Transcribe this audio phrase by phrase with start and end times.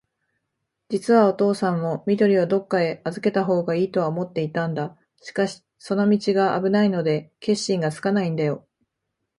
[0.89, 4.97] じつはおとうさんも、緑をどっかへあずけたほうがいいとは思っていたんだ。
[5.21, 8.65] しかし、その道があぶないので、決心がつかないんだよ。